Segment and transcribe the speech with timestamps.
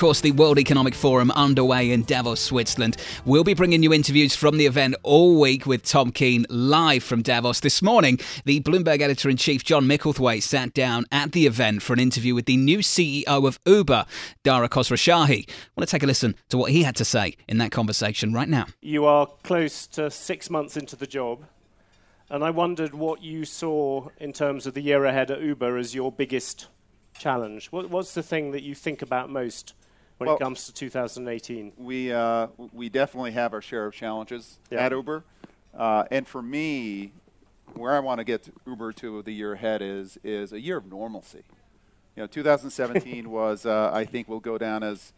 [0.00, 2.96] Course, the World Economic Forum underway in Davos, Switzerland.
[3.26, 7.20] We'll be bringing you interviews from the event all week with Tom Keene live from
[7.20, 7.60] Davos.
[7.60, 11.92] This morning, the Bloomberg editor in chief, John Micklethwait, sat down at the event for
[11.92, 14.06] an interview with the new CEO of Uber,
[14.42, 15.46] Dara Khosrowshahi.
[15.46, 18.32] I want to take a listen to what he had to say in that conversation
[18.32, 18.68] right now.
[18.80, 21.44] You are close to six months into the job.
[22.30, 25.94] And I wondered what you saw in terms of the year ahead at Uber as
[25.94, 26.68] your biggest
[27.18, 27.66] challenge.
[27.66, 29.74] What, what's the thing that you think about most
[30.20, 31.72] when well, it comes to 2018?
[31.78, 34.84] We uh, we definitely have our share of challenges yeah.
[34.84, 35.24] at Uber,
[35.74, 37.12] uh, and for me,
[37.72, 40.84] where I want to get Uber to the year ahead is is a year of
[40.84, 41.42] normalcy.
[42.16, 45.14] You know, 2017 was uh, I think will go down as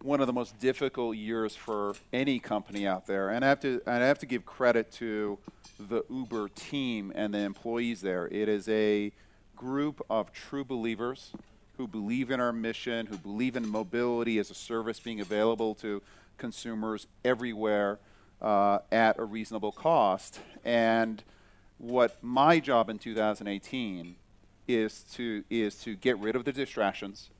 [0.00, 3.82] one of the most difficult years for any company out there, and I have to
[3.86, 5.38] I have to give credit to
[5.78, 8.26] the Uber team and the employees there.
[8.28, 9.12] It is a
[9.54, 11.32] group of true believers
[11.80, 16.02] who believe in our mission, who believe in mobility as a service being available to
[16.36, 17.98] consumers everywhere
[18.42, 20.40] uh, at a reasonable cost.
[20.62, 21.22] And
[21.78, 24.14] what my job in 2018
[24.68, 27.30] is to is to get rid of the distractions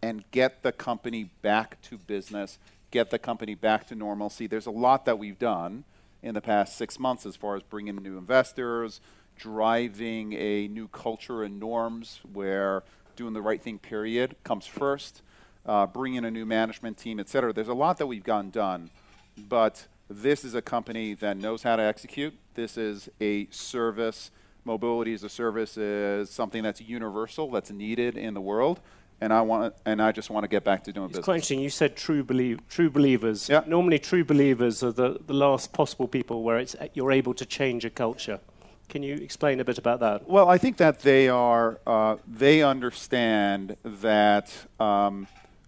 [0.00, 2.60] and get the company back to business,
[2.92, 4.46] get the company back to normalcy.
[4.46, 5.82] There's a lot that we've done
[6.22, 9.00] in the past six months as far as bringing new investors,
[9.36, 12.84] driving a new culture and norms where
[13.18, 15.20] doing the right thing, period, comes first.
[15.66, 17.52] Uh, bring in a new management team, et cetera.
[17.52, 18.90] There's a lot that we've gotten done,
[19.36, 22.32] but this is a company that knows how to execute.
[22.54, 24.30] This is a service.
[24.64, 28.80] Mobility as a service is something that's universal, that's needed in the world
[29.20, 31.24] and I want and I just want to get back to doing it's business.
[31.24, 31.60] quite interesting.
[31.60, 33.48] You said true believe, true believers.
[33.48, 33.62] Yeah.
[33.66, 37.84] Normally, true believers are the, the last possible people where it's you're able to change
[37.84, 38.40] a culture.
[38.88, 40.26] Can you explain a bit about that?
[40.26, 44.50] Well, I think that they are uh, they understand that
[44.80, 45.26] um,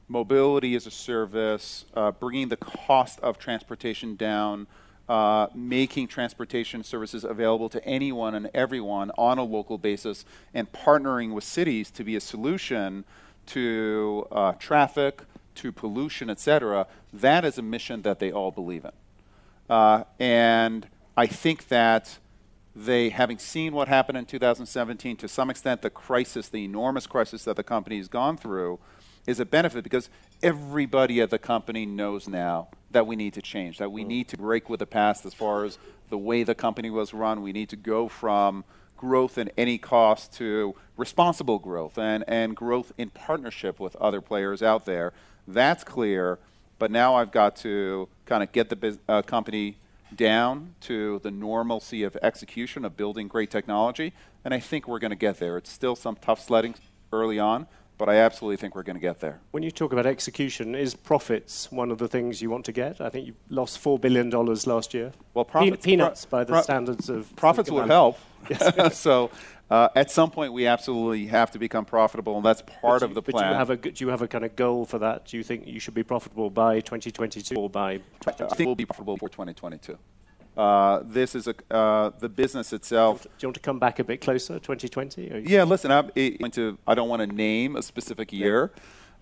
[0.08, 4.66] mobility as a service, uh, bringing the cost of transportation down,
[5.06, 11.34] uh, making transportation services available to anyone and everyone on a local basis, and partnering
[11.34, 13.04] with cities to be a solution
[13.44, 15.22] to uh, traffic,
[15.56, 16.86] to pollution, etc.
[17.12, 18.92] That is a mission that they all believe in,
[19.68, 20.88] uh, and
[21.18, 22.18] I think that
[22.74, 27.44] they, having seen what happened in 2017, to some extent, the crisis, the enormous crisis
[27.44, 28.78] that the company has gone through,
[29.26, 30.08] is a benefit because
[30.42, 34.08] everybody at the company knows now that we need to change, that we mm.
[34.08, 35.78] need to break with the past as far as
[36.08, 37.42] the way the company was run.
[37.42, 38.64] We need to go from
[38.96, 44.62] growth at any cost to responsible growth and, and growth in partnership with other players
[44.62, 45.12] out there.
[45.48, 46.38] That's clear,
[46.78, 49.76] but now I've got to kind of get the biz- uh, company
[50.16, 54.12] down to the normalcy of execution of building great technology,
[54.44, 55.56] and I think we're going to get there.
[55.56, 56.74] It's still some tough sledding
[57.12, 57.66] early on,
[57.98, 59.40] but I absolutely think we're going to get there.
[59.50, 63.00] When you talk about execution, is profits one of the things you want to get?
[63.00, 65.12] I think you lost $4 billion last year.
[65.34, 67.34] Well, profits, peanuts by the pro- standards of.
[67.36, 68.18] Profits will help.
[68.92, 69.30] so
[69.70, 73.14] uh, at some point, we absolutely have to become profitable, and that's part you, of
[73.14, 73.44] the but plan.
[73.44, 75.26] Do you, have a, do you have a kind of goal for that?
[75.26, 78.00] Do you think you should be profitable by 2022 or by?
[78.26, 79.96] I think we'll be profitable for 2022.
[80.56, 83.22] Uh, this is a, uh, the business itself.
[83.22, 85.44] Do you, want to come back a bit closer, 2020?
[85.46, 88.72] Yeah, listen, I'm going to, I don't want to name a specific year,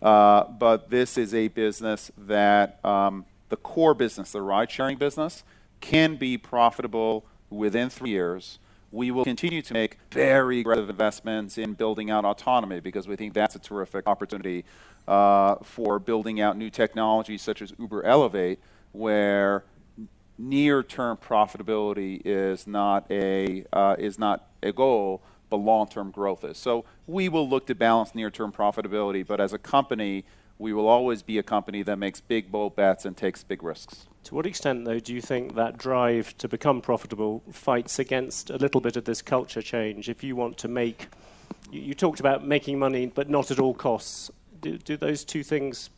[0.00, 5.44] uh, but this is a business that um, the core business, the ride sharing business,
[5.82, 8.58] can be profitable within three years
[8.90, 13.34] we will continue to make very aggressive investments in building out autonomy because we think
[13.34, 14.64] that's a terrific opportunity
[15.06, 18.58] uh, for building out new technologies such as Uber Elevate,
[18.92, 19.64] where
[20.38, 26.56] near-term profitability is not a uh, is not a goal, but long-term growth is.
[26.56, 30.24] So we will look to balance near-term profitability, but as a company,
[30.58, 34.06] we will always be a company that makes big, bold bets and takes big risks.
[34.24, 38.56] To what extent, though, do you think that drive to become profitable fights against a
[38.56, 40.08] little bit of this culture change?
[40.08, 41.08] If you want to make,
[41.70, 44.30] you, you talked about making money, but not at all costs.
[44.60, 45.90] Do, do those two things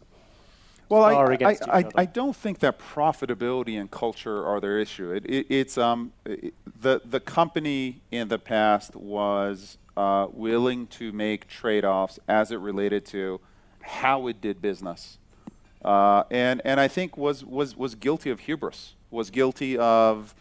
[0.90, 5.12] well, I, I, I, I, don't think that profitability and culture are their issue.
[5.12, 11.12] It, it, it's um, it, the the company in the past was uh, willing to
[11.12, 13.40] make trade-offs as it related to
[13.82, 15.18] how it did business,
[15.84, 20.34] uh, and and I think was was was guilty of hubris, was guilty of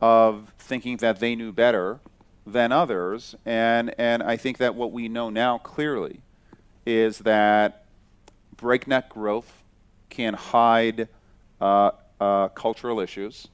[0.00, 2.00] of thinking that they knew better
[2.46, 3.34] than others.
[3.44, 6.20] And, and I think that what we know now clearly
[6.84, 7.86] is that
[8.56, 9.62] breakneck growth
[10.10, 11.08] can hide
[11.60, 13.48] uh, uh, cultural issues,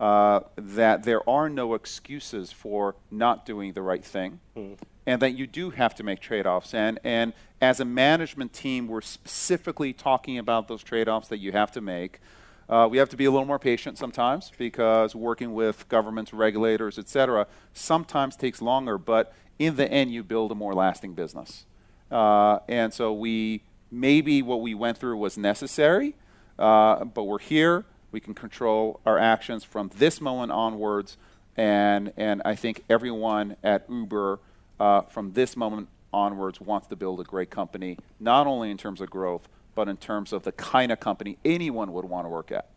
[0.00, 4.76] uh, that there are no excuses for not doing the right thing, mm.
[5.06, 6.74] And that you do have to make trade offs.
[6.74, 11.52] And, and as a management team, we're specifically talking about those trade offs that you
[11.52, 12.20] have to make.
[12.68, 16.98] Uh, we have to be a little more patient sometimes because working with governments, regulators,
[16.98, 21.66] etc sometimes takes longer, but in the end, you build a more lasting business.
[22.10, 26.14] Uh, and so we maybe what we went through was necessary,
[26.58, 27.84] uh, but we're here.
[28.10, 31.16] We can control our actions from this moment onwards,
[31.56, 34.40] and and I think everyone at Uber
[34.82, 39.00] uh, from this moment onwards wants to build a great company, not only in terms
[39.00, 42.50] of growth, but in terms of the kind of company anyone would want to work
[42.50, 42.68] at.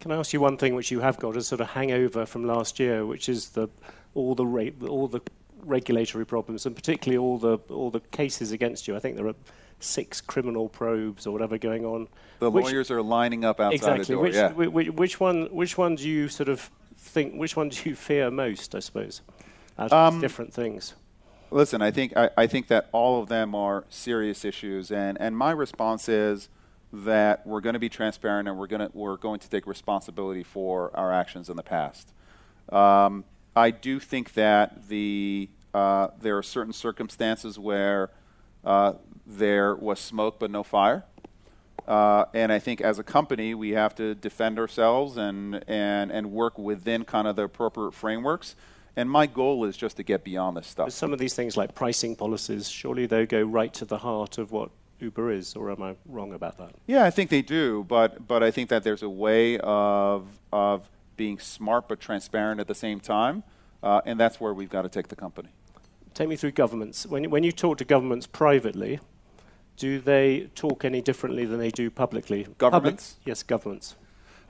[0.00, 2.46] Can I ask you one thing which you have got a sort of hangover from
[2.46, 3.68] last year, which is the
[4.14, 5.20] all the ra- all the
[5.62, 8.96] regulatory problems, and particularly all the all the cases against you.
[8.96, 9.36] I think there are
[9.80, 12.08] six criminal probes or whatever going on.
[12.38, 14.04] The which, lawyers are lining up outside exactly.
[14.04, 14.22] the door.
[14.22, 14.52] Which, yeah.
[14.52, 15.46] which, which, one?
[15.46, 17.34] Which one do you sort of think?
[17.34, 18.74] Which one do you fear most?
[18.74, 19.20] I suppose.
[19.78, 20.94] Out of um, different things.
[21.50, 25.36] Listen, I think I, I, think that all of them are serious issues, and, and
[25.36, 26.48] my response is
[26.92, 30.42] that we're going to be transparent and we're going to we're going to take responsibility
[30.42, 32.12] for our actions in the past.
[32.70, 33.24] Um,
[33.56, 38.10] I do think that the uh, there are certain circumstances where
[38.64, 38.94] uh,
[39.26, 41.04] there was smoke but no fire.
[41.86, 46.32] Uh, and I think as a company, we have to defend ourselves and, and, and
[46.32, 48.56] work within kind of the appropriate frameworks.
[48.96, 50.92] And my goal is just to get beyond this stuff.
[50.92, 54.52] Some of these things, like pricing policies, surely they go right to the heart of
[54.52, 54.70] what
[55.00, 56.70] Uber is, or am I wrong about that?
[56.86, 60.88] Yeah, I think they do, but but I think that there's a way of of
[61.16, 63.42] being smart but transparent at the same time,
[63.82, 65.48] uh, and that's where we've got to take the company.
[66.14, 67.06] Take me through governments.
[67.06, 69.00] When when you talk to governments privately,
[69.76, 72.46] do they talk any differently than they do publicly?
[72.58, 73.14] Governments?
[73.14, 73.96] Public, yes, governments.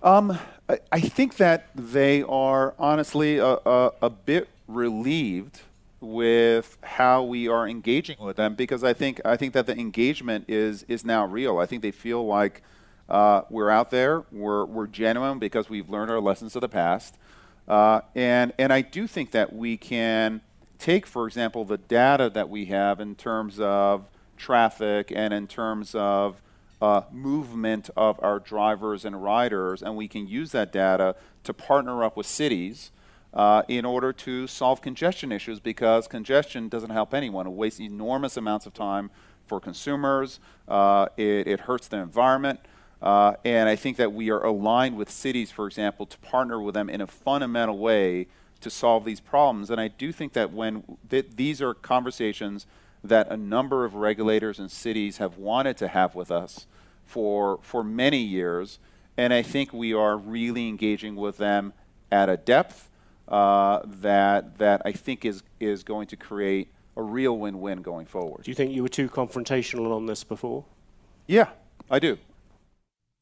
[0.04, 5.62] Um, I, think that they are honestly a, a, a, bit relieved
[5.98, 10.44] with how we are engaging with them because I think I think that the engagement
[10.46, 11.56] is is now real.
[11.56, 12.62] I think they feel like
[13.08, 17.16] uh, we're out there, we're we're genuine because we've learned our lessons of the past,
[17.66, 20.42] uh, and and I do think that we can
[20.78, 24.04] take, for example, the data that we have in terms of
[24.36, 26.42] traffic and in terms of
[26.84, 32.04] uh, movement of our drivers and riders, and we can use that data to partner
[32.04, 32.90] up with cities
[33.32, 37.46] uh, in order to solve congestion issues because congestion doesn't help anyone.
[37.46, 39.10] It wastes enormous amounts of time
[39.46, 42.60] for consumers, uh, it, it, hurts the environment.
[43.00, 46.74] Uh, and I think that we are aligned with cities, for example, to partner with
[46.74, 48.26] them in a fundamental way
[48.60, 49.70] to solve these problems.
[49.70, 52.66] And I do think that when th- these are conversations
[53.02, 56.66] that a number of regulators and cities have wanted to have with us
[57.04, 58.78] for, for many years.
[59.16, 61.72] And I think we are really engaging with them
[62.10, 62.90] at a depth
[63.28, 68.06] uh, that, that I think is, is going to create a real win win going
[68.06, 68.44] forward.
[68.44, 70.64] Do you think you were too confrontational on this before?
[71.26, 71.48] Yeah,
[71.90, 72.18] I do.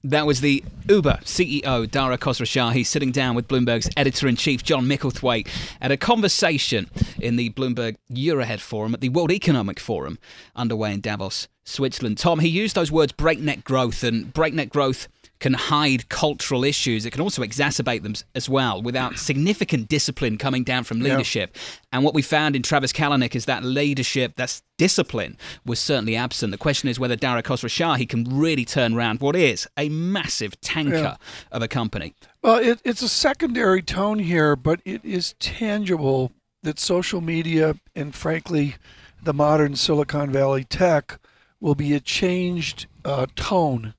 [0.05, 4.65] That was the Uber CEO, Dara Khosrowshahi, He's sitting down with Bloomberg's editor in chief,
[4.65, 5.47] John Micklethwait,
[5.81, 6.91] at a conversation
[7.21, 10.19] in the Bloomberg Eurohead Forum at the World Economic Forum
[10.57, 12.19] underway in Davos, Switzerland.
[12.19, 15.07] Tom, he used those words breakneck growth, and breakneck growth
[15.43, 17.05] can hide cultural issues.
[17.05, 21.51] It can also exacerbate them as well without significant discipline coming down from leadership.
[21.55, 21.61] Yeah.
[21.93, 26.53] And what we found in Travis Kalanick is that leadership, that discipline, was certainly absent.
[26.53, 30.97] The question is whether Dara Khosrowshahi can really turn around what is a massive tanker
[30.97, 31.17] yeah.
[31.51, 32.15] of a company.
[32.43, 36.31] Well, it, it's a secondary tone here, but it is tangible
[36.63, 38.77] that social media and, frankly,
[39.21, 41.19] the modern Silicon Valley tech
[41.61, 43.95] will be a changed uh, tone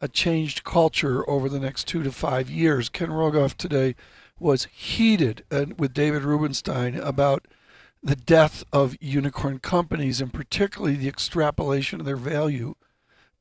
[0.00, 2.88] a changed culture over the next two to five years.
[2.88, 3.94] Ken Rogoff today
[4.38, 7.46] was heated uh, with David Rubenstein about
[8.02, 12.74] the death of unicorn companies and particularly the extrapolation of their value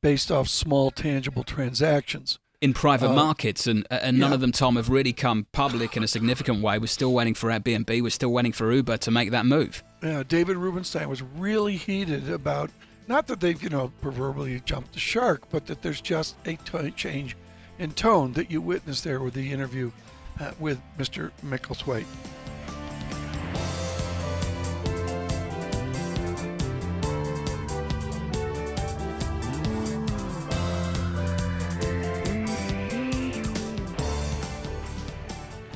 [0.02, 4.36] based off small tangible transactions in private uh, markets, and and none yeah.
[4.36, 6.80] of them, Tom, have really come public in a significant way.
[6.80, 8.02] We're still waiting for Airbnb.
[8.02, 9.84] We're still waiting for Uber to make that move.
[10.02, 12.72] Yeah, David Rubenstein was really heated about
[13.08, 16.92] not that they've, you know, proverbially jumped the shark, but that there's just a t-
[16.92, 17.36] change
[17.78, 19.92] in tone that you witnessed there with the interview
[20.40, 21.32] uh, with Mr.
[21.46, 22.06] Micklethwait.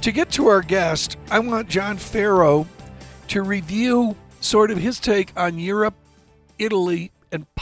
[0.02, 2.68] to get to our guest, I want John Ferro
[3.28, 5.94] to review sort of his take on Europe,
[6.58, 7.12] Italy,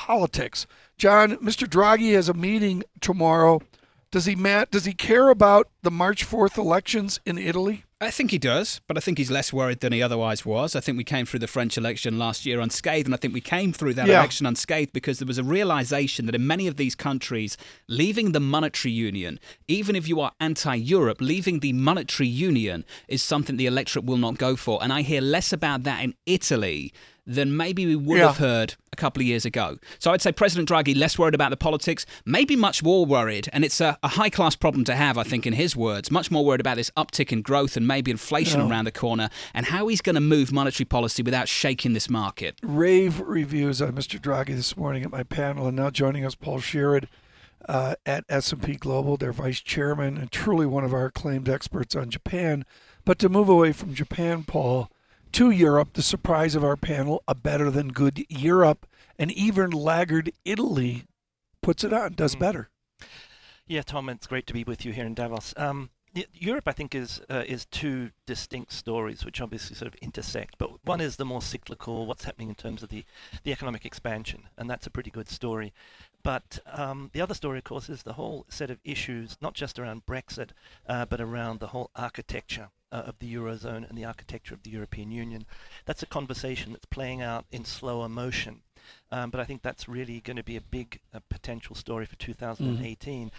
[0.08, 0.66] politics.
[0.98, 1.68] John, Mr.
[1.68, 3.62] Draghi has a meeting tomorrow.
[4.10, 7.84] Does he Matt, does he care about the March 4th elections in Italy?
[8.00, 10.78] I think he does, but I think he's less worried than he otherwise was.
[10.78, 13.42] I think we came through the French election last year unscathed, and I think we
[13.42, 14.20] came through that yeah.
[14.20, 17.58] election unscathed because there was a realization that in many of these countries,
[17.90, 23.22] leaving the monetary union, even if you are anti Europe, leaving the monetary union is
[23.22, 24.82] something the electorate will not go for.
[24.82, 26.94] And I hear less about that in Italy
[27.28, 28.28] than maybe we would yeah.
[28.28, 29.78] have heard a couple of years ago.
[30.00, 33.66] So I'd say President Draghi less worried about the politics, maybe much more worried, and
[33.66, 36.46] it's a, a high class problem to have, I think, in his words, much more
[36.46, 38.70] worried about this uptick in growth and maybe inflation yeah.
[38.70, 42.58] around the corner and how he's going to move monetary policy without shaking this market.
[42.64, 44.20] Rave reviews on Mr.
[44.20, 47.10] Draghi this morning at my panel, and now joining us, Paul Sheard.
[47.68, 52.10] Uh, at S&P Global, their vice chairman, and truly one of our acclaimed experts on
[52.10, 52.64] Japan.
[53.04, 54.90] But to move away from Japan, Paul,
[55.34, 60.32] to Europe, the surprise of our panel, a better than good Europe, and even laggard
[60.46, 61.04] Italy
[61.62, 62.40] puts it on, does mm.
[62.40, 62.70] better.
[63.66, 65.54] Yeah, Tom, it's great to be with you here in Davos.
[65.58, 65.90] Um,
[66.34, 70.56] Europe, I think, is uh, is two distinct stories which obviously sort of intersect.
[70.58, 73.04] But one is the more cyclical, what's happening in terms of the,
[73.44, 75.74] the economic expansion, and that's a pretty good story.
[76.24, 79.78] But um, the other story, of course, is the whole set of issues, not just
[79.78, 80.50] around Brexit,
[80.88, 84.70] uh, but around the whole architecture uh, of the Eurozone and the architecture of the
[84.70, 85.46] European Union.
[85.86, 88.62] That's a conversation that's playing out in slower motion.
[89.12, 92.16] Um, but I think that's really going to be a big uh, potential story for
[92.16, 93.32] 2018.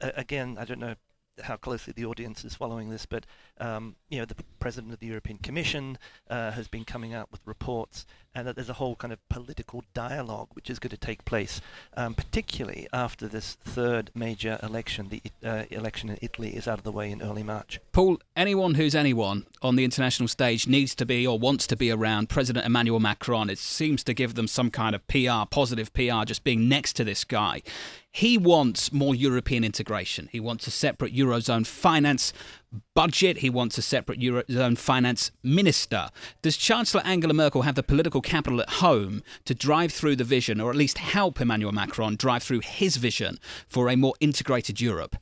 [0.00, 0.20] Mm-hmm.
[0.20, 0.96] again, I don't know
[1.42, 3.24] how closely the audience is following this, but
[3.58, 7.40] um, you know, the president of the European Commission uh, has been coming out with
[7.46, 11.24] reports, and that there's a whole kind of political dialogue which is going to take
[11.24, 11.60] place,
[11.96, 15.08] um, particularly after this third major election.
[15.08, 17.80] The uh, election in Italy is out of the way in early March.
[17.92, 21.90] Paul, anyone who's anyone on the international stage needs to be or wants to be
[21.90, 23.50] around President Emmanuel Macron.
[23.50, 27.04] It seems to give them some kind of PR, positive PR, just being next to
[27.04, 27.62] this guy.
[28.10, 30.28] He wants more European integration.
[30.30, 32.34] He wants a separate Eurozone finance
[32.94, 33.38] budget.
[33.38, 36.08] He wants a separate Eurozone finance minister.
[36.40, 40.60] Does Chancellor Angela Merkel have the political capital at home to drive through the vision,
[40.60, 43.38] or at least help Emmanuel Macron drive through his vision
[43.68, 45.16] for a more integrated Europe?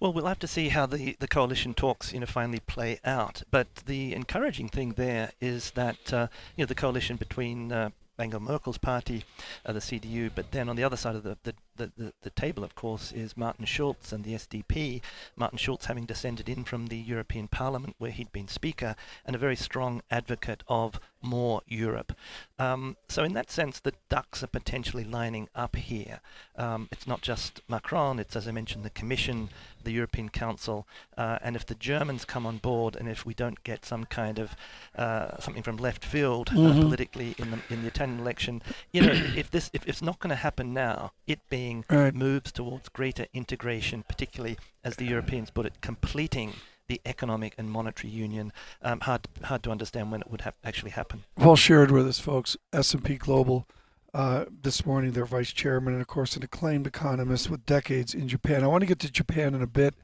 [0.00, 3.42] Well, we'll have to see how the, the coalition talks, you know, finally play out.
[3.50, 8.40] But the encouraging thing there is that, uh, you know, the coalition between uh, Angela
[8.40, 9.24] Merkel's party,
[9.66, 12.64] uh, the CDU, but then on the other side of the, the, the, the, table,
[12.64, 15.00] of course, is Martin Schulz and the SDP.
[15.36, 19.38] Martin Schulz having descended in from the European Parliament, where he'd been Speaker, and a
[19.38, 22.12] very strong advocate of more Europe.
[22.58, 26.20] Um, so, in that sense, the ducks are potentially lining up here.
[26.56, 29.48] Um, it's not just Macron, it's, as I mentioned, the Commission,
[29.84, 33.62] the European Council, uh, and if the Germans come on board, and if we don't
[33.64, 34.56] get some kind of
[34.96, 36.78] uh, something from left field uh, mm-hmm.
[36.78, 40.18] uh, politically in the in the Italian election, you know, if this if it's not
[40.18, 42.14] going to happen now, it being right.
[42.14, 46.54] moves towards greater integration, particularly as the Europeans put it, completing
[46.88, 48.52] the economic and monetary union.
[48.82, 51.24] Um, hard, hard to understand when it would ha- actually happen.
[51.36, 52.56] Paul Sheard with us, folks.
[52.72, 53.66] S&P Global.
[54.14, 58.26] Uh, this morning, their vice chairman, and of course, an acclaimed economist with decades in
[58.26, 58.64] Japan.
[58.64, 59.94] I want to get to Japan in a bit,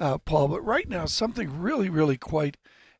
[0.00, 2.56] uh, Paul, but right now, something really, really quite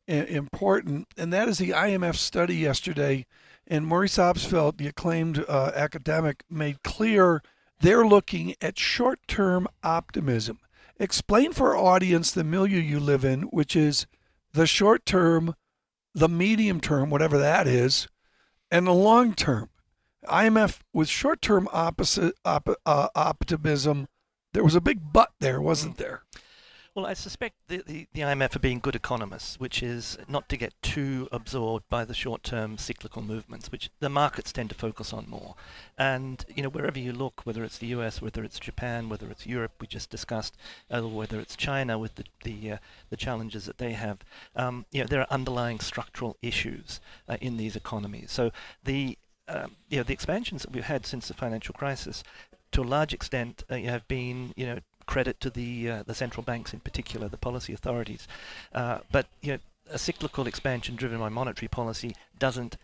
[0.07, 3.25] important, and that is the IMF study yesterday.
[3.67, 7.41] And Maurice Obstfeld, the acclaimed uh, academic, made clear
[7.83, 10.57] they're looking at short term optimism
[10.99, 14.07] explain for our audience the milieu you live in, which is
[14.53, 15.53] the short term,
[16.13, 18.07] the medium term, whatever that is,
[18.71, 19.69] and the long term.
[20.25, 21.99] IMF with short term op,
[22.45, 24.07] uh, optimism,
[24.53, 26.23] there was a big but there, wasn't there?
[26.95, 30.57] Well, I suspect the, the, the, IMF are being good economists, which is not to
[30.57, 35.25] get too absorbed by the short-term cyclical movements, which the markets tend to focus on
[35.27, 35.55] more.
[35.97, 39.47] And you know, wherever you look, whether it's the U.S., whether it's Japan, whether it's
[39.47, 40.55] Europe, we just discussed,
[40.91, 42.77] uh, whether it's China with the the, uh,
[43.09, 44.19] the challenges that they have,
[44.55, 48.31] um, you know, there are underlying structural issues uh, in these economies.
[48.31, 48.51] So
[48.83, 52.23] the um, you know, the expansions that we've had since the financial crisis,
[52.71, 56.43] to a large extent, uh, have been you know credit to the uh, the central
[56.43, 58.27] banks in particular, the policy authorities.
[58.73, 62.77] Uh, but you know, a cyclical expansion driven by monetary policy doesn't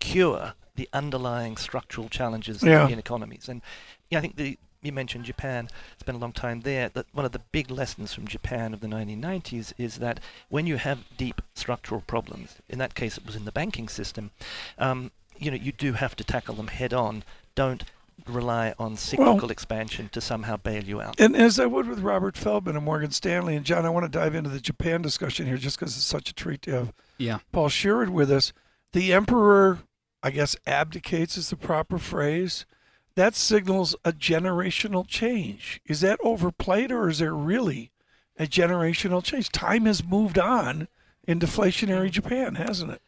[0.00, 2.88] cure the underlying structural challenges yeah.
[2.88, 3.48] in economies.
[3.48, 3.62] And
[4.10, 5.68] yeah, I think the you mentioned Japan.
[5.98, 6.88] Spent a long time there.
[6.88, 10.76] That one of the big lessons from Japan of the 1990s is that when you
[10.76, 14.30] have deep structural problems, in that case it was in the banking system,
[14.78, 17.24] um, you know you do have to tackle them head on.
[17.54, 17.84] Don't
[18.26, 21.18] rely on cyclical well, expansion to somehow bail you out.
[21.20, 24.18] And as I would with Robert Feldman and Morgan Stanley and John, I want to
[24.18, 27.38] dive into the Japan discussion here just because it's such a treat to have yeah.
[27.52, 28.52] Paul Sheard with us.
[28.92, 29.80] The emperor,
[30.22, 32.66] I guess, abdicates is the proper phrase.
[33.14, 35.80] That signals a generational change.
[35.84, 37.90] Is that overplayed or is there really
[38.38, 39.50] a generational change?
[39.50, 40.88] Time has moved on
[41.26, 42.10] in deflationary mm-hmm.
[42.10, 43.02] Japan, hasn't it?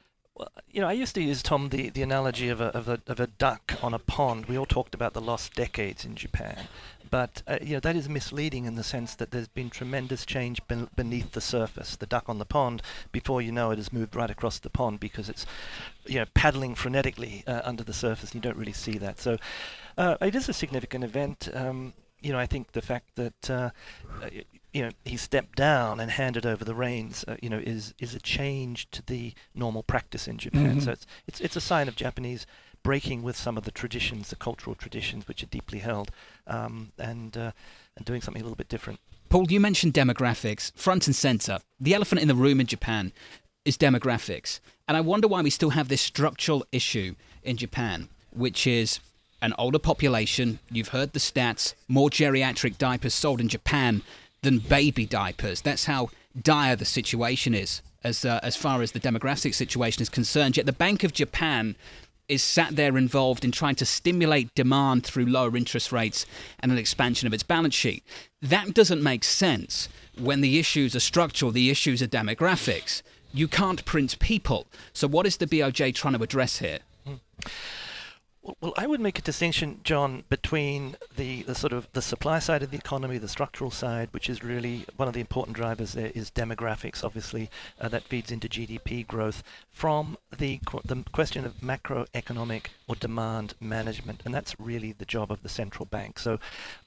[0.72, 3.20] You know, I used to use Tom the, the analogy of a, of a of
[3.20, 4.46] a duck on a pond.
[4.46, 6.68] We all talked about the lost decades in Japan,
[7.10, 10.60] but uh, you know that is misleading in the sense that there's been tremendous change
[10.68, 11.96] ben- beneath the surface.
[11.96, 12.82] The duck on the pond,
[13.12, 15.44] before you know it, has moved right across the pond because it's
[16.06, 18.32] you know paddling frenetically uh, under the surface.
[18.32, 19.18] And you don't really see that.
[19.18, 19.38] So
[19.98, 21.48] uh, it is a significant event.
[21.52, 23.70] Um, you know, I think the fact that uh,
[24.72, 28.14] you know he stepped down and handed over the reins, uh, you know, is is
[28.14, 30.76] a change to the normal practice in Japan.
[30.76, 30.80] Mm-hmm.
[30.80, 32.46] So it's it's it's a sign of Japanese
[32.82, 36.10] breaking with some of the traditions, the cultural traditions which are deeply held,
[36.46, 37.52] um, and uh,
[37.96, 39.00] and doing something a little bit different.
[39.28, 41.58] Paul, you mentioned demographics front and center.
[41.78, 43.12] The elephant in the room in Japan
[43.64, 48.66] is demographics, and I wonder why we still have this structural issue in Japan, which
[48.66, 49.00] is
[49.42, 50.58] an older population.
[50.70, 54.02] You've heard the stats: more geriatric diapers sold in Japan
[54.42, 55.60] than baby diapers.
[55.60, 60.08] That's how dire the situation is as uh, as far as the demographic situation is
[60.08, 60.56] concerned.
[60.56, 61.76] Yet the Bank of Japan
[62.28, 66.24] is sat there involved in trying to stimulate demand through lower interest rates
[66.60, 68.04] and an expansion of its balance sheet.
[68.40, 73.02] That doesn't make sense when the issues are structural, the issues are demographics.
[73.32, 74.68] You can't print people.
[74.92, 76.78] So what is the BOJ trying to address here?
[77.04, 77.14] Hmm.
[78.60, 82.62] Well, I would make a distinction, John, between the, the sort of the supply side
[82.62, 86.10] of the economy, the structural side, which is really one of the important drivers there
[86.14, 92.66] is demographics, obviously, uh, that feeds into GDP growth, from the, the question of macroeconomic
[92.88, 94.22] or demand management.
[94.24, 96.18] And that's really the job of the central bank.
[96.18, 96.38] So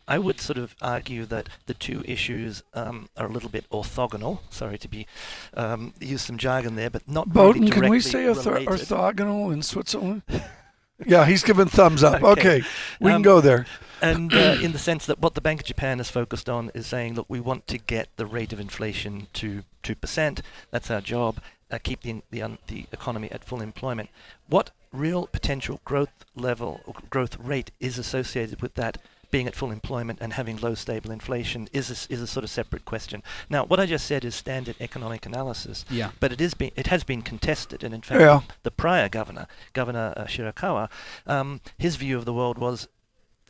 [0.07, 4.39] I would sort of argue that the two issues um, are a little bit orthogonal.
[4.49, 5.07] Sorry to be
[5.53, 10.23] um, use some jargon there, but not Bowden, really can we say orthogonal in Switzerland?
[11.05, 12.23] Yeah, he's giving thumbs up.
[12.23, 12.67] okay, okay.
[12.99, 13.65] we um, can go there.
[14.01, 16.85] And uh, in the sense that what the Bank of Japan is focused on is
[16.87, 20.41] saying, look, we want to get the rate of inflation to 2%.
[20.71, 21.39] That's our job.
[21.71, 24.09] Uh, keep the, the, um, the economy at full employment.
[24.47, 28.97] What real potential growth level or growth rate is associated with that
[29.33, 32.51] being at full employment and having low stable inflation is a, is a sort of
[32.51, 33.23] separate question.
[33.49, 36.11] Now, what I just said is standard economic analysis, yeah.
[36.19, 38.41] but it is it has been contested, and in fact, yeah.
[38.61, 40.87] the prior governor, Governor uh, Shirakawa,
[41.25, 42.87] um, his view of the world was,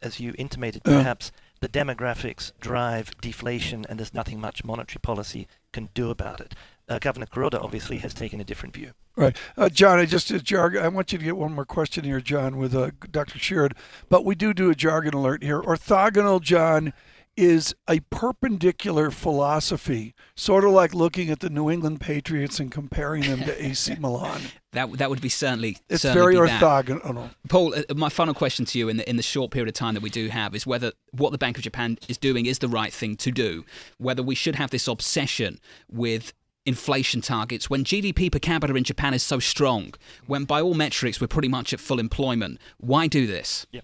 [0.01, 5.89] as you intimated, perhaps the demographics drive deflation, and there's nothing much monetary policy can
[5.93, 6.55] do about it.
[6.89, 8.91] Uh, Governor Kuroda obviously has taken a different view.
[9.15, 9.99] Right, uh, John.
[9.99, 10.83] I just did jargon.
[10.83, 13.39] I want you to get one more question here, John, with uh, Dr.
[13.39, 13.75] Sheard.
[14.09, 15.61] But we do do a jargon alert here.
[15.61, 16.93] Orthogonal, John,
[17.35, 23.23] is a perpendicular philosophy, sort of like looking at the New England Patriots and comparing
[23.23, 24.41] them to AC Milan.
[24.71, 25.77] That that would be certainly.
[25.89, 27.31] It's certainly very orthogonal.
[27.49, 29.93] Paul, uh, my final question to you in the in the short period of time
[29.93, 32.67] that we do have is whether what the Bank of Japan is doing is the
[32.67, 33.65] right thing to do.
[33.97, 35.59] Whether we should have this obsession
[35.91, 36.33] with
[36.65, 39.93] inflation targets when GDP per capita in Japan is so strong,
[40.25, 42.59] when by all metrics we're pretty much at full employment?
[42.77, 43.65] Why do this?
[43.71, 43.81] Yeah.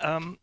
[0.00, 0.38] Um,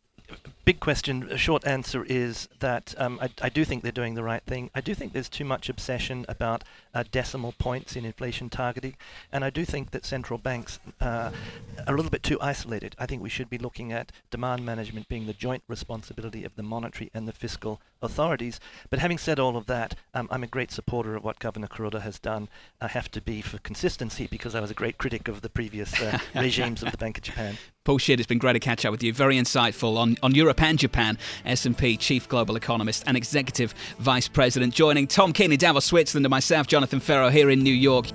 [0.64, 1.28] big question.
[1.30, 4.70] A short answer is that um, I, I, do think they're doing the right thing.
[4.74, 6.62] I do think there's too much obsession about
[6.94, 8.96] uh, decimal points in inflation targeting,
[9.32, 11.30] and I do think that central banks uh,
[11.86, 12.94] are a little bit too isolated.
[12.98, 16.62] I think we should be looking at demand management being the joint responsibility of the
[16.62, 18.60] monetary and the fiscal authorities.
[18.90, 22.02] But having said all of that, um, I'm a great supporter of what Governor Kuroda
[22.02, 22.48] has done.
[22.80, 26.00] I have to be for consistency because I was a great critic of the previous
[26.00, 27.58] uh, regimes of the Bank of Japan.
[27.84, 29.12] Paul Sheard, it's been great to catch up with you.
[29.12, 31.18] Very insightful on, on Europe and Japan.
[31.44, 36.30] S&P Chief Global Economist and Executive Vice President, joining Tom Keene in Davos, Switzerland, and
[36.30, 38.06] myself, Jonathan Ferro, here in New York.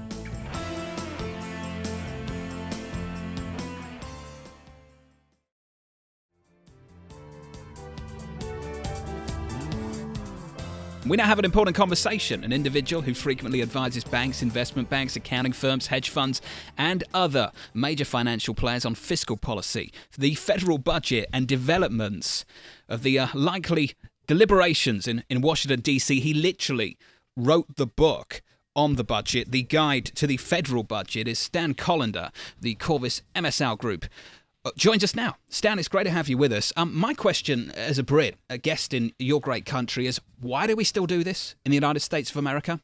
[11.07, 12.43] We now have an important conversation.
[12.43, 16.41] An individual who frequently advises banks, investment banks, accounting firms, hedge funds,
[16.77, 22.43] and other major financial players on fiscal policy, the federal budget, and developments
[22.89, 23.93] of the uh, likely
[24.27, 26.19] deliberations in, in Washington, D.C.
[26.19, 26.97] He literally
[27.37, 28.41] wrote the book
[28.75, 29.51] on the budget.
[29.51, 34.05] The guide to the federal budget is Stan Collender, the Qorvis MSL Group
[34.75, 35.37] joins us now.
[35.49, 36.73] Stan, it's great to have you with us.
[36.75, 40.75] Um, my question as a Brit, a guest in your great country, is why do
[40.75, 42.81] we still do this in the United States of America?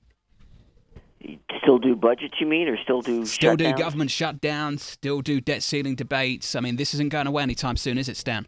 [1.61, 3.57] Still do budgets, you mean, or still do still shutdowns?
[3.57, 6.55] do government shutdowns, still do debt ceiling debates.
[6.55, 8.47] I mean, this isn't going away anytime soon, is it, Stan?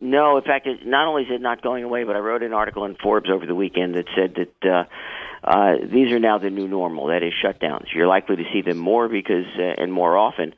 [0.00, 2.52] No, in fact, it, not only is it not going away, but I wrote an
[2.52, 4.84] article in Forbes over the weekend that said that uh,
[5.44, 7.06] uh, these are now the new normal.
[7.06, 7.86] That is shutdowns.
[7.94, 10.54] You're likely to see them more because uh, and more often,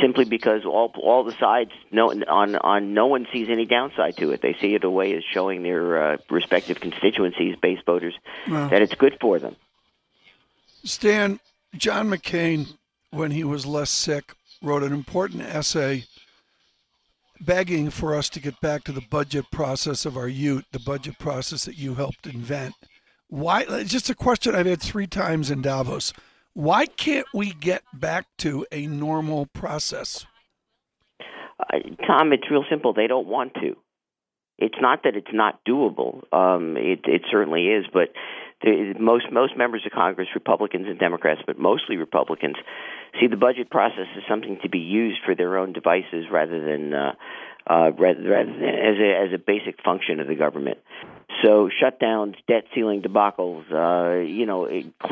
[0.00, 4.30] simply because all all the sides no on on no one sees any downside to
[4.32, 4.42] it.
[4.42, 8.14] They see it a way as showing their uh, respective constituencies, base voters,
[8.48, 9.56] well, that it's good for them.
[10.84, 11.40] Stan,
[11.76, 12.76] John McCain,
[13.10, 16.04] when he was less sick, wrote an important essay
[17.40, 21.18] begging for us to get back to the budget process of our youth, the budget
[21.18, 22.74] process that you helped invent.
[23.28, 23.84] Why?
[23.84, 26.12] Just a question I've had three times in Davos.
[26.58, 30.26] Why can't we get back to a normal process?
[31.60, 32.92] Uh, Tom, it's real simple.
[32.92, 33.76] They don't want to.
[34.58, 36.24] It's not that it's not doable.
[36.32, 38.08] Um, it, it certainly is, but
[38.64, 42.56] the, most most members of Congress, Republicans and Democrats, but mostly Republicans,
[43.20, 46.92] see the budget process as something to be used for their own devices rather than
[46.92, 47.12] uh,
[47.70, 50.78] uh, rather, rather than as a as a basic function of the government.
[51.42, 54.66] So shutdowns, debt ceiling debacles, uh, you know,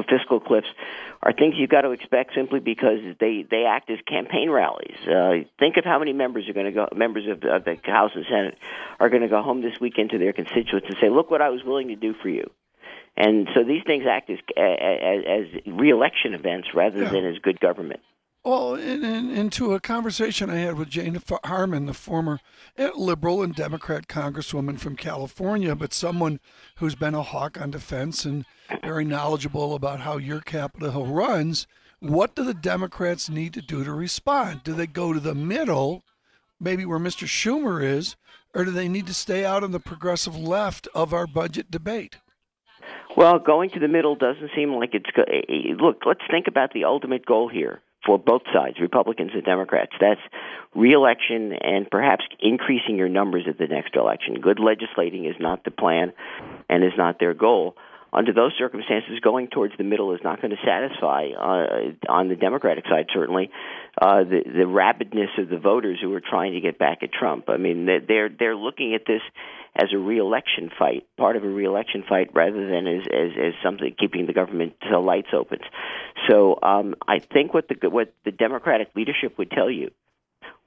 [0.08, 0.66] fiscal cliffs
[1.22, 4.96] are things you've got to expect simply because they they act as campaign rallies.
[5.06, 7.76] Uh, think of how many members are going to go members of the, of the
[7.84, 8.58] House and Senate
[8.98, 11.50] are going to go home this weekend to their constituents and say, "Look what I
[11.50, 12.50] was willing to do for you."
[13.16, 17.08] And so these things act as as, as re-election events rather yeah.
[17.08, 18.00] than as good government.
[18.46, 22.38] Well, in, in, into a conversation I had with Jane Harman, the former
[22.78, 26.38] eh, liberal and Democrat congresswoman from California, but someone
[26.76, 28.44] who's been a hawk on defense and
[28.84, 31.66] very knowledgeable about how your Capitol Hill runs.
[31.98, 34.62] What do the Democrats need to do to respond?
[34.62, 36.04] Do they go to the middle,
[36.60, 37.26] maybe where Mr.
[37.26, 38.14] Schumer is,
[38.54, 42.18] or do they need to stay out on the progressive left of our budget debate?
[43.16, 45.28] Well, going to the middle doesn't seem like it's good.
[45.28, 49.44] Eh, eh, look, let's think about the ultimate goal here for both sides, Republicans and
[49.44, 49.92] Democrats.
[50.00, 50.20] That's
[50.74, 54.40] reelection and perhaps increasing your numbers at the next election.
[54.40, 56.12] Good legislating is not the plan
[56.68, 57.76] and is not their goal
[58.16, 62.36] under those circumstances, going towards the middle is not going to satisfy uh, on the
[62.36, 63.06] Democratic side.
[63.12, 63.50] Certainly,
[64.00, 67.48] uh, the the rabidness of the voters who are trying to get back at Trump.
[67.48, 69.20] I mean, they're they're looking at this
[69.76, 73.94] as a reelection fight, part of a reelection fight, rather than as as, as something
[73.98, 75.58] keeping the government lights open.
[76.28, 79.90] So um, I think what the what the Democratic leadership would tell you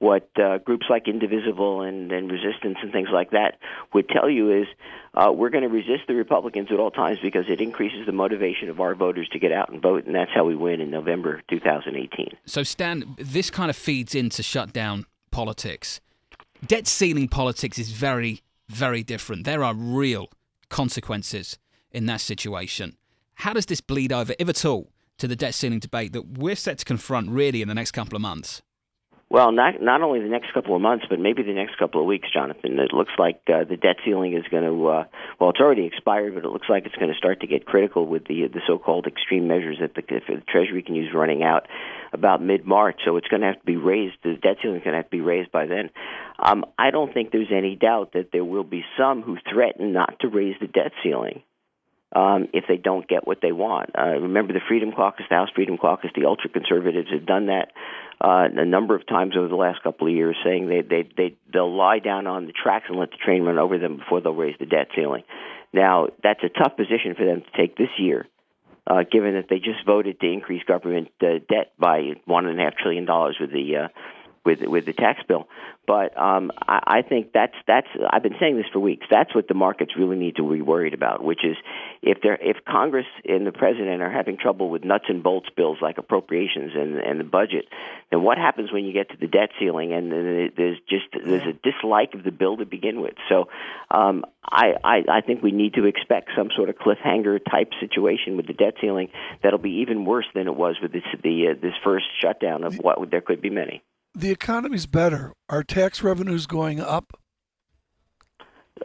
[0.00, 3.58] what uh, groups like Indivisible and, and Resistance and things like that
[3.92, 4.66] would tell you is
[5.14, 8.70] uh, we're going to resist the Republicans at all times because it increases the motivation
[8.70, 11.42] of our voters to get out and vote, and that's how we win in November
[11.50, 12.30] 2018.
[12.46, 16.00] So, Stan, this kind of feeds into shutdown politics.
[16.66, 18.40] Debt ceiling politics is very,
[18.70, 19.44] very different.
[19.44, 20.30] There are real
[20.68, 21.58] consequences
[21.90, 22.96] in that situation.
[23.34, 26.56] How does this bleed over, if at all, to the debt ceiling debate that we're
[26.56, 28.62] set to confront really in the next couple of months?
[29.32, 32.06] Well, not not only the next couple of months, but maybe the next couple of
[32.08, 32.80] weeks, Jonathan.
[32.80, 35.04] It looks like uh, the debt ceiling is going to uh,
[35.38, 38.04] well, it's already expired, but it looks like it's going to start to get critical
[38.06, 41.68] with the the so-called extreme measures that the, the Treasury can use running out
[42.12, 43.02] about mid-March.
[43.04, 44.16] So it's going to have to be raised.
[44.24, 45.90] The debt ceiling is going to have to be raised by then.
[46.40, 50.18] Um, I don't think there's any doubt that there will be some who threaten not
[50.22, 51.44] to raise the debt ceiling
[52.14, 53.90] um, if they don't get what they want.
[53.96, 57.72] Uh, remember the Freedom Caucus, the House Freedom Caucus, the ultra conservatives have done that
[58.20, 61.36] uh, a number of times over the last couple of years, saying they they they
[61.52, 64.34] they'll lie down on the tracks and let the train run over them before they'll
[64.34, 65.22] raise the debt ceiling.
[65.72, 68.26] Now that's a tough position for them to take this year.
[68.86, 72.64] Uh, given that they just voted to increase government uh, debt by one and a
[72.64, 73.88] half trillion dollars with the uh,
[74.44, 75.48] with with the tax bill.
[75.86, 79.06] But um, I, I think that's that's I've been saying this for weeks.
[79.10, 81.56] That's what the markets really need to be worried about, which is
[82.02, 85.78] if they if Congress and the president are having trouble with nuts and bolts bills
[85.82, 87.66] like appropriations and and the budget,
[88.10, 90.10] then what happens when you get to the debt ceiling and
[90.56, 93.14] there's just there's a dislike of the bill to begin with.
[93.28, 93.48] So
[93.90, 98.36] um, I, I I think we need to expect some sort of cliffhanger type situation
[98.36, 99.08] with the debt ceiling
[99.42, 102.76] that'll be even worse than it was with this the uh, this first shutdown of
[102.76, 103.82] what there could be many
[104.14, 105.32] the economy's better.
[105.48, 107.18] Are tax revenues going up?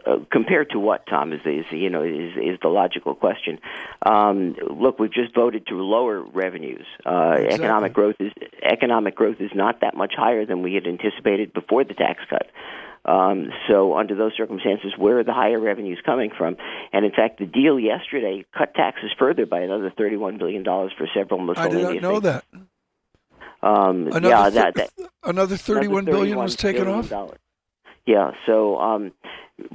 [0.04, 1.32] Uh, compared to what, Tom?
[1.32, 3.58] Is, is you know is is the logical question?
[4.04, 6.84] Um, look, we've just voted to lower revenues.
[7.04, 7.54] Uh, exactly.
[7.54, 11.82] Economic growth is economic growth is not that much higher than we had anticipated before
[11.82, 12.50] the tax cut.
[13.06, 16.56] Um, so, under those circumstances, where are the higher revenues coming from?
[16.92, 21.40] And in fact, the deal yesterday cut taxes further by another $31 billion for several
[21.40, 22.42] miscellaneous I did not know things.
[22.52, 22.66] that.
[23.62, 24.90] Um, another yeah, that, that
[25.24, 27.08] another thirty-one billion was taken off.
[27.08, 27.38] Dollars.
[28.06, 29.12] Yeah, so um,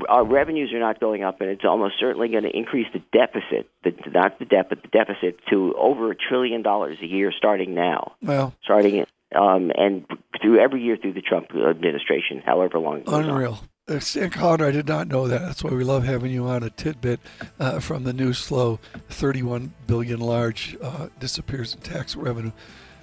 [0.07, 3.69] our revenues are not going up, and it's almost certainly going to increase the deficit,
[3.83, 7.73] the, not the debt, but the deficit to over a trillion dollars a year starting
[7.73, 8.13] now.
[8.21, 10.05] Well, starting it, um, and
[10.41, 13.03] through every year through the Trump administration, however long.
[13.07, 13.59] Unreal.
[13.99, 15.41] Stan Collender, I did not know that.
[15.41, 16.63] That's why we love having you on.
[16.63, 17.19] A tidbit
[17.59, 22.51] uh, from the news flow: 31 billion large uh, disappears in tax revenue.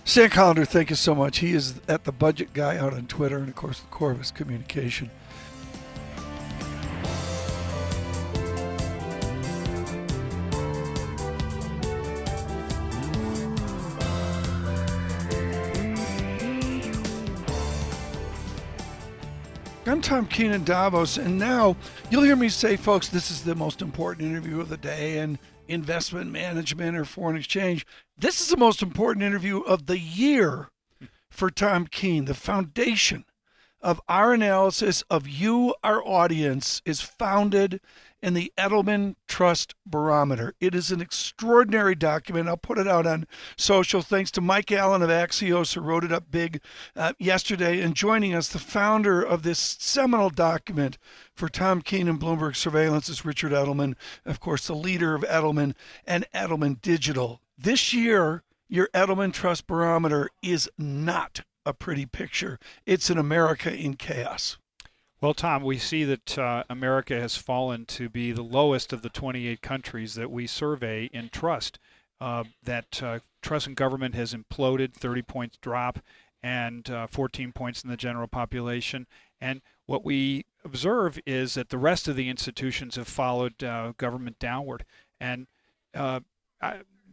[0.08, 1.40] Stan Collender, thank you so much.
[1.40, 5.10] He is at the budget guy out on Twitter, and of course, the his communication.
[19.84, 21.76] I'm Tom Keene Davos, and now
[22.10, 25.38] you'll hear me say, folks, this is the most important interview of the day in
[25.68, 27.86] investment management or foreign exchange.
[28.16, 30.70] This is the most important interview of the year
[31.30, 32.24] for Tom Keene.
[32.24, 33.24] The foundation
[33.80, 37.80] of our analysis of you, our audience, is founded
[38.20, 40.54] in the Edelman Trust Barometer.
[40.60, 42.48] It is an extraordinary document.
[42.48, 44.02] I'll put it out on social.
[44.02, 46.60] Thanks to Mike Allen of Axios, who wrote it up big
[46.96, 50.98] uh, yesterday, and joining us, the founder of this seminal document
[51.38, 53.94] for Tom Keene and Bloomberg Surveillance is Richard Edelman,
[54.26, 55.74] of course, the leader of Edelman
[56.04, 57.40] and Edelman Digital.
[57.56, 62.58] This year, your Edelman Trust Barometer is not a pretty picture.
[62.86, 64.58] It's an America in chaos.
[65.20, 69.08] Well, Tom, we see that uh, America has fallen to be the lowest of the
[69.08, 71.78] 28 countries that we survey in trust.
[72.20, 76.00] Uh, that uh, trust in government has imploded, 30 points drop,
[76.42, 79.06] and uh, 14 points in the general population.
[79.40, 84.38] And what we observe is that the rest of the institutions have followed uh, government
[84.38, 84.84] downward,
[85.20, 85.46] and
[85.94, 86.20] uh,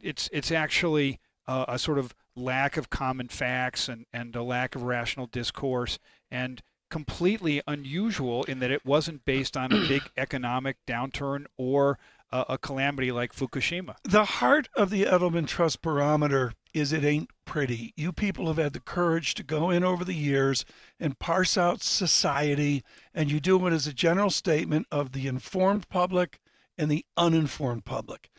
[0.02, 4.84] it's it's actually a sort of lack of common facts and, and a lack of
[4.84, 6.00] rational discourse
[6.32, 11.98] and completely unusual in that it wasn't based on a big economic downturn or
[12.36, 13.96] a, a, calamity like Fukushima.
[14.04, 17.94] The heart of the Edelman Trust Barometer is it ain't pretty.
[17.96, 20.66] You people have had the courage to go in over the years
[21.00, 25.88] and parse out society, and you do it as a general statement of the informed
[25.90, 26.40] public
[26.78, 28.30] and the uninformed public.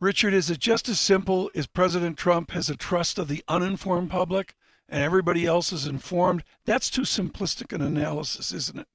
[0.00, 4.10] Richard, is it just as simple as President Trump has a trust of the uninformed
[4.10, 4.54] public?
[4.88, 6.42] and everybody else is informed.
[6.64, 8.86] That's too simplistic an analysis, isn't it?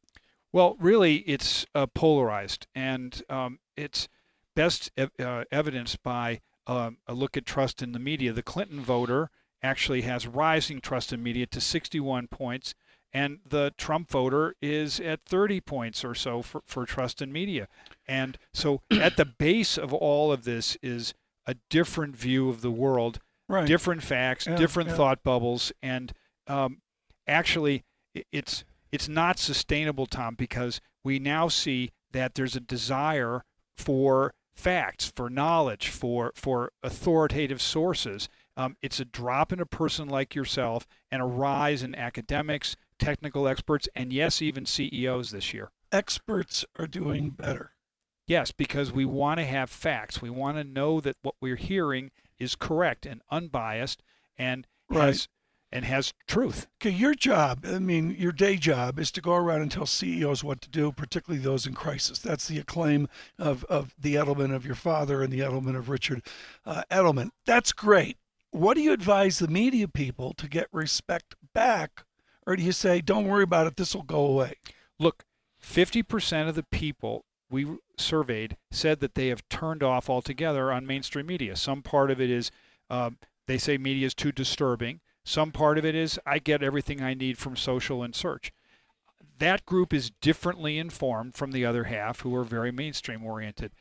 [0.52, 4.08] Well, really, it's uh, polarized, and um, it's
[4.56, 8.34] best ev- uh, evidenced by uh, a look at trust in the media.
[8.34, 9.30] The Clinton voter
[9.62, 12.76] actually has rising trust in media to 61 points,
[13.14, 17.68] and the Trump voter is at 30 points or so for, for trust in media.
[18.08, 21.14] And so, at the base of all of this is
[21.46, 23.68] a different view of the world right.
[23.68, 24.96] different facts, yeah, different yeah.
[24.96, 26.14] thought bubbles, and
[26.48, 26.82] um,
[27.28, 27.84] actually,
[28.32, 33.44] it's it's not sustainable, Tom, because we now see that there's a desire
[33.78, 38.30] for facts, for knowledge, for for authoritative sources.
[38.56, 43.48] Um, it's a drop in a person like yourself and a rise in academics, technical
[43.48, 45.72] experts, and yes, even CEOs this year.
[45.92, 47.72] Experts are doing better.
[48.28, 50.22] Yes, because we want to have facts.
[50.22, 54.02] We want to know that what we're hearing is correct and unbiased
[54.38, 55.08] and right.
[55.08, 55.28] has
[55.74, 56.68] and has truth.
[56.78, 60.44] Okay, your job, I mean, your day job is to go around and tell CEOs
[60.44, 62.20] what to do, particularly those in crisis.
[62.20, 63.10] That's the acclaim
[63.40, 66.22] of, of the Edelman of your father and the Edelman of Richard
[66.64, 67.32] uh, Edelman.
[67.46, 68.18] That's great.
[68.52, 72.04] What do you advise the media people to get respect back?
[72.46, 74.58] Or do you say, don't worry about it, this will go away?
[75.00, 75.26] Look,
[75.60, 77.66] 50% of the people we
[77.98, 81.56] surveyed said that they have turned off altogether on mainstream media.
[81.56, 82.52] Some part of it is
[82.92, 83.10] uh,
[83.48, 85.00] they say media is too disturbing.
[85.26, 88.52] Some part of it is I get everything I need from social and search.
[89.40, 93.72] That group is differently informed from the other half who are very mainstream oriented.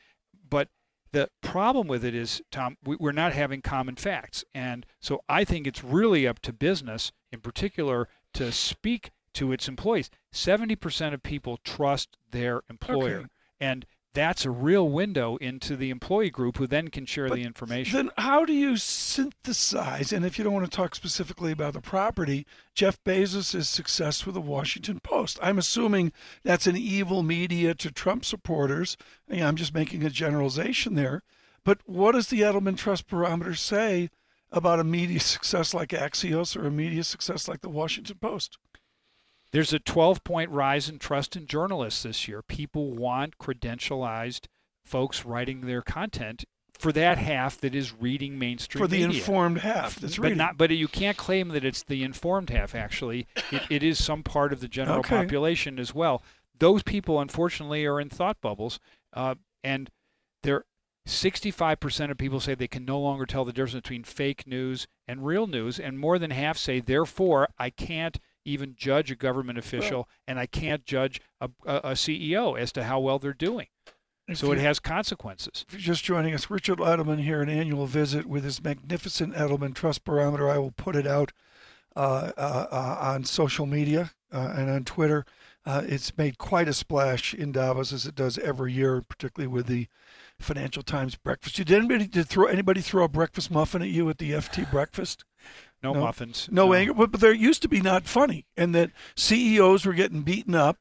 [0.48, 0.68] But
[1.12, 4.44] the problem with it is, Tom, we're not having common facts.
[4.54, 9.68] And so I think it's really up to business in particular to speak to its
[9.68, 10.10] employees.
[10.32, 13.18] 70% of people trust their employer.
[13.18, 13.26] Okay.
[13.60, 17.42] And that's a real window into the employee group who then can share but the
[17.42, 17.96] information.
[17.96, 20.12] Then how do you synthesize?
[20.12, 24.34] And if you don't want to talk specifically about the property, Jeff Bezos' success with
[24.34, 25.38] the Washington Post.
[25.42, 28.96] I'm assuming that's an evil media to Trump supporters.
[29.30, 31.22] I'm just making a generalization there.
[31.64, 34.10] But what does the Edelman Trust Barometer say
[34.50, 38.58] about a media success like Axios or a media success like the Washington Post?
[39.52, 42.42] There's a 12 point rise in trust in journalists this year.
[42.42, 44.46] People want credentialized
[44.84, 46.44] folks writing their content
[46.78, 49.20] for that half that is reading mainstream for the media.
[49.20, 50.38] informed half that's but reading.
[50.38, 54.24] not but you can't claim that it's the informed half actually it, it is some
[54.24, 55.16] part of the general okay.
[55.18, 56.24] population as well
[56.58, 58.80] those people unfortunately are in thought bubbles
[59.12, 59.90] uh, and
[60.42, 60.64] they're
[61.06, 65.24] 65% of people say they can no longer tell the difference between fake news and
[65.26, 69.98] real news and more than half say therefore i can't even judge a government official,
[69.98, 73.66] well, and I can't judge a, a, a, CEO as to how well they're doing.
[74.34, 75.64] So it has consequences.
[75.68, 79.74] If you're just joining us, Richard Edelman here, an annual visit with his magnificent Edelman
[79.74, 80.48] Trust Barometer.
[80.48, 81.32] I will put it out
[81.94, 85.26] uh, uh, uh, on social media uh, and on Twitter.
[85.66, 89.66] Uh, it's made quite a splash in Davos as it does every year, particularly with
[89.66, 89.86] the
[90.40, 91.56] Financial Times breakfast.
[91.56, 95.24] Did anybody did throw anybody throw a breakfast muffin at you at the FT breakfast?
[95.82, 96.48] No, no muffins.
[96.50, 99.94] No, no, anger, but, but there used to be not funny, and that CEOs were
[99.94, 100.78] getting beaten up,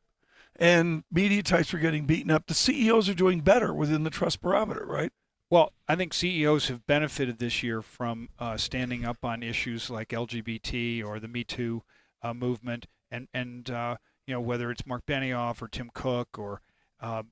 [0.56, 2.48] and media types were getting beaten up.
[2.48, 5.12] The CEOs are doing better within the trust barometer, right?
[5.50, 10.10] Well, I think CEOs have benefited this year from uh, standing up on issues like
[10.10, 11.84] LGBT or the Me Too
[12.22, 16.62] uh, movement, and and uh, you know whether it's Marc Benioff or Tim Cook or
[17.02, 17.24] uh,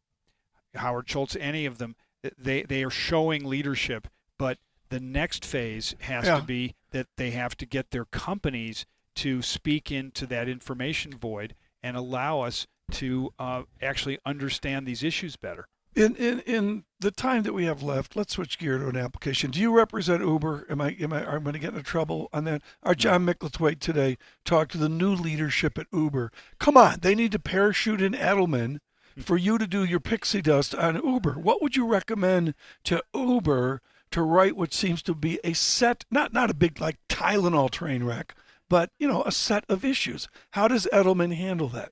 [0.75, 1.95] Howard Schultz, any of them,
[2.38, 4.08] they they are showing leadership.
[4.38, 4.58] But
[4.89, 6.39] the next phase has yeah.
[6.39, 11.56] to be that they have to get their companies to speak into that information void
[11.84, 15.67] and allow us to uh, actually understand these issues better.
[15.95, 19.49] In, in in the time that we have left, let's switch gear to an application.
[19.49, 20.67] Do you represent Uber?
[20.69, 22.62] Am I am I am going to get into trouble on that?
[22.84, 26.32] Our John Micklethwait today talked to the new leadership at Uber.
[26.60, 28.80] Come on, they need to parachute in Edelman
[29.17, 31.34] for you to do your pixie dust on Uber.
[31.34, 32.54] What would you recommend
[32.86, 36.98] to Uber to write what seems to be a set, not not a big like
[37.08, 38.36] Tylenol train wreck,
[38.67, 40.28] but you know a set of issues?
[40.52, 41.91] How does Edelman handle that?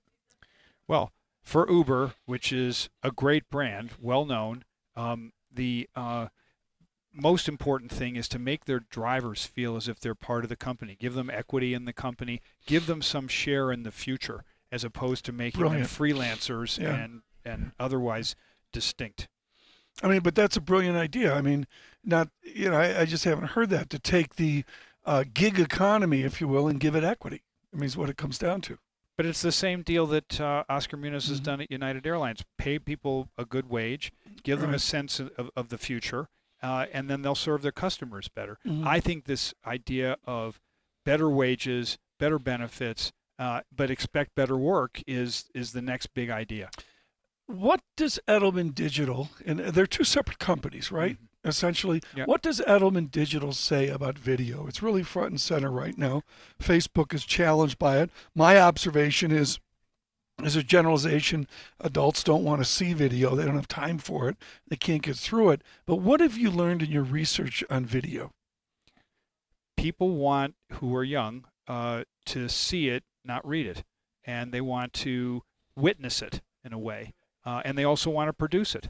[0.87, 4.63] Well, for Uber, which is a great brand, well known,
[4.95, 6.27] um, the uh,
[7.13, 10.55] most important thing is to make their drivers feel as if they're part of the
[10.55, 10.95] company.
[10.99, 12.41] Give them equity in the company.
[12.65, 15.89] Give them some share in the future, as opposed to making Brilliant.
[15.89, 16.95] them freelancers yeah.
[16.95, 18.35] and and otherwise
[18.71, 19.27] distinct.
[20.03, 21.33] I mean, but that's a brilliant idea.
[21.33, 21.65] I mean,
[22.03, 24.63] not you know, I, I just haven't heard that to take the
[25.05, 27.43] uh, gig economy, if you will, and give it equity.
[27.73, 28.77] I mean, is what it comes down to.
[29.15, 31.31] But it's the same deal that uh, Oscar Munoz mm-hmm.
[31.33, 32.43] has done at United Airlines.
[32.59, 34.11] Pay people a good wage,
[34.43, 36.27] give them a sense of, of the future,
[36.61, 38.59] uh, and then they'll serve their customers better.
[38.65, 38.87] Mm-hmm.
[38.87, 40.59] I think this idea of
[41.03, 46.69] better wages, better benefits, uh, but expect better work is is the next big idea.
[47.47, 51.13] What does Edelman Digital, and they're two separate companies, right?
[51.13, 52.01] Mm-hmm essentially.
[52.25, 54.67] What does Edelman Digital say about video?
[54.67, 56.23] It's really front and center right now.
[56.61, 58.09] Facebook is challenged by it.
[58.35, 59.59] My observation is
[60.43, 61.47] as a generalization,
[61.79, 63.35] adults don't want to see video.
[63.35, 64.37] They don't have time for it.
[64.67, 65.63] They can't get through it.
[65.87, 68.31] But what have you learned in your research on video?
[69.75, 73.83] People want, who are young, uh, to see it, not read it.
[74.23, 75.41] And they want to
[75.75, 77.13] witness it in a way.
[77.47, 78.89] Uh, and they also want to produce it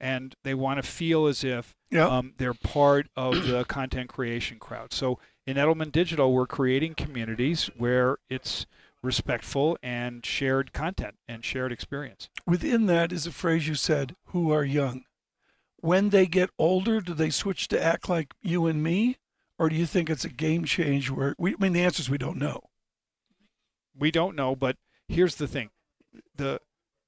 [0.00, 2.10] and they want to feel as if yep.
[2.10, 4.92] um, they're part of the content creation crowd.
[4.92, 8.66] So in Edelman Digital, we're creating communities where it's
[9.04, 12.28] respectful and shared content and shared experience.
[12.44, 15.04] Within that is a phrase you said, who are young.
[15.76, 19.18] When they get older, do they switch to act like you and me?
[19.60, 22.10] Or do you think it's a game change where we I mean the answer is
[22.10, 22.62] we don't know.
[23.96, 25.70] We don't know, but here's the thing.
[26.34, 26.60] The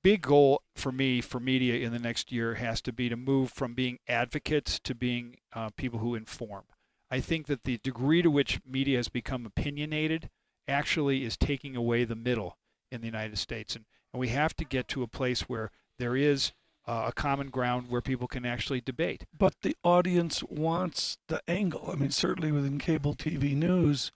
[0.05, 3.51] big goal for me for media in the next year has to be to move
[3.51, 6.65] from being advocates to being uh, people who inform.
[7.11, 10.29] I think that the degree to which media has become opinionated
[10.69, 12.59] actually is taking away the middle
[12.93, 13.75] in the United States.
[13.75, 16.53] And, and we have to get to a place where there is
[16.87, 19.25] uh, a common ground where people can actually debate.
[19.37, 21.89] But the audience wants the angle.
[21.91, 24.13] I mean, certainly within cable TV news,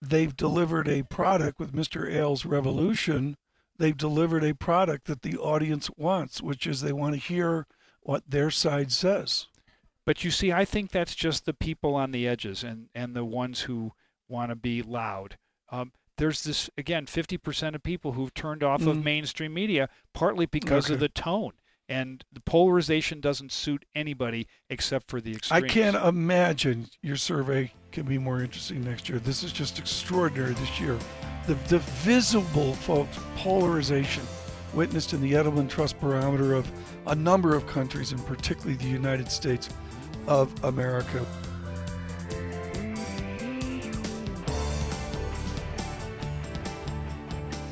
[0.00, 2.10] they've delivered a product with Mr.
[2.10, 3.36] Ailes' Revolution
[3.78, 7.66] they've delivered a product that the audience wants, which is they want to hear
[8.00, 9.46] what their side says.
[10.04, 13.24] But you see, I think that's just the people on the edges and, and the
[13.24, 13.92] ones who
[14.28, 15.38] want to be loud.
[15.70, 18.88] Um, there's this, again, 50% of people who've turned off mm.
[18.88, 20.94] of mainstream media, partly because okay.
[20.94, 21.52] of the tone.
[21.88, 25.64] And the polarization doesn't suit anybody except for the extremes.
[25.64, 29.18] I can't imagine your survey can be more interesting next year.
[29.18, 30.98] This is just extraordinary this year
[31.46, 34.22] the, the visible, folks, polarization
[34.74, 36.70] witnessed in the Edelman Trust Barometer of
[37.06, 39.68] a number of countries, and particularly the United States
[40.26, 41.26] of America.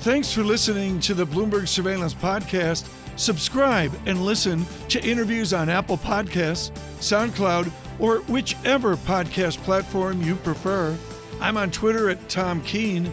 [0.00, 2.88] Thanks for listening to the Bloomberg Surveillance Podcast.
[3.16, 10.96] Subscribe and listen to interviews on Apple Podcasts, SoundCloud, or whichever podcast platform you prefer.
[11.38, 13.12] I'm on Twitter at Tom Keene.